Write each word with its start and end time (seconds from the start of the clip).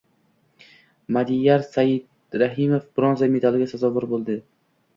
Madiyar 1.17 1.65
Saidrahimov 1.67 2.89
bronza 3.01 3.31
medaliga 3.37 3.71
sazovor 3.77 4.13
bo‘lding 4.17 4.45